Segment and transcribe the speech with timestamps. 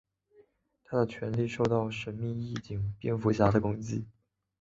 [0.83, 4.03] 他的权力受到神秘义警蝙蝠侠的攻击。